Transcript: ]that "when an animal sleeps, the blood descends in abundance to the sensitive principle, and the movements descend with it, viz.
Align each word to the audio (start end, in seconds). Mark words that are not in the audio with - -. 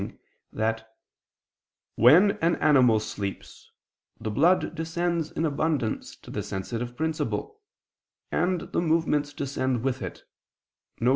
]that 0.63 0.95
"when 1.93 2.31
an 2.41 2.55
animal 2.55 2.99
sleeps, 2.99 3.69
the 4.19 4.31
blood 4.31 4.73
descends 4.73 5.29
in 5.29 5.45
abundance 5.45 6.15
to 6.15 6.31
the 6.31 6.41
sensitive 6.41 6.97
principle, 6.97 7.61
and 8.31 8.61
the 8.73 8.81
movements 8.81 9.31
descend 9.31 9.83
with 9.83 10.01
it, 10.01 10.23
viz. 10.99 11.09